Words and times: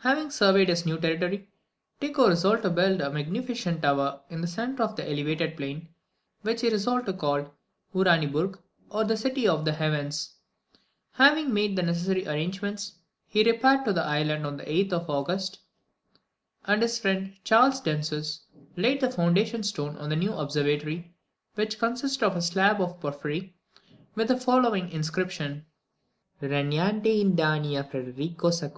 Having 0.00 0.32
surveyed 0.32 0.68
his 0.68 0.84
new 0.84 0.98
territory, 1.00 1.48
Tycho 1.98 2.28
resolved 2.28 2.62
to 2.64 2.68
build 2.68 3.00
a 3.00 3.08
magnificent 3.10 3.80
tower 3.80 4.20
in 4.28 4.42
the 4.42 4.46
centre 4.46 4.82
of 4.82 4.96
the 4.96 5.10
elevated 5.10 5.56
plain, 5.56 5.88
which 6.42 6.60
he 6.60 6.68
resolved 6.68 7.06
to 7.06 7.14
call 7.14 7.50
Uraniburg, 7.94 8.58
or 8.90 9.04
The 9.04 9.16
City 9.16 9.48
of 9.48 9.64
the 9.64 9.72
Heavens. 9.72 10.34
Having 11.12 11.54
made 11.54 11.74
the 11.74 11.82
necessary 11.82 12.28
arrangements, 12.28 12.96
he 13.26 13.50
repaired 13.50 13.86
to 13.86 13.94
the 13.94 14.02
island 14.04 14.44
on 14.46 14.58
the 14.58 14.64
8th 14.64 14.92
of 14.92 15.08
August, 15.08 15.60
and 16.66 16.82
his 16.82 16.98
friend 16.98 17.34
Charles 17.42 17.80
Danzeus 17.80 18.40
laid 18.76 19.00
the 19.00 19.10
foundation 19.10 19.62
stone 19.62 19.96
of 19.96 20.10
the 20.10 20.16
new 20.16 20.34
observatory, 20.34 21.14
which 21.54 21.78
consisted 21.78 22.22
of 22.26 22.36
a 22.36 22.42
slab 22.42 22.78
of 22.82 23.00
porphyry, 23.00 23.56
with 24.16 24.28
the 24.28 24.36
following 24.36 24.90
inscription: 24.92 25.64
REGNANTE 26.42 27.06
IN 27.20 27.34
DANIA 27.34 27.84
FREDERICO 27.84 28.50
II. 28.66 28.70